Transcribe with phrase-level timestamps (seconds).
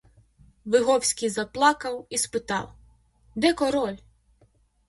[0.65, 2.73] Виговський заплакав і спитав:
[3.35, 3.97] де король?